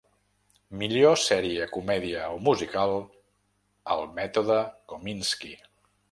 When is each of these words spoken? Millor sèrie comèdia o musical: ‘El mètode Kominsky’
Millor 0.77 1.17
sèrie 1.23 1.67
comèdia 1.75 2.23
o 2.37 2.39
musical: 2.47 2.93
‘El 3.97 4.01
mètode 4.21 4.57
Kominsky’ 4.95 5.53